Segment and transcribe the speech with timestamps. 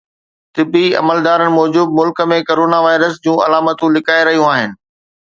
[0.55, 4.75] طبي عملدارن موجب ملڪ ۾ ڪورونا وائرس جون علامتون لڪائي رهيون آهن